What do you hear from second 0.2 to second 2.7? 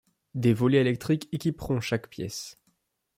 des volets électriques équiperont chaque pièce